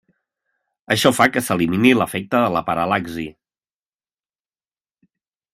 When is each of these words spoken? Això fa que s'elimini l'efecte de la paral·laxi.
Això 0.95 1.11
fa 1.17 1.27
que 1.35 1.43
s'elimini 1.49 1.93
l'efecte 1.99 2.41
de 2.47 2.57
la 2.57 2.65
paral·laxi. 2.71 3.29